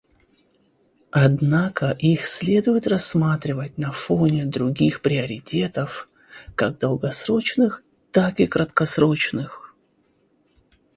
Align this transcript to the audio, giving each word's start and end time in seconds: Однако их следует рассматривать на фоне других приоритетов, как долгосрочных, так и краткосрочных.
Однако 1.13 1.91
их 1.91 2.25
следует 2.25 2.87
рассматривать 2.87 3.77
на 3.77 3.91
фоне 3.91 4.45
других 4.47 5.03
приоритетов, 5.03 6.09
как 6.55 6.79
долгосрочных, 6.79 7.83
так 8.11 8.39
и 8.39 8.47
краткосрочных. 8.47 9.75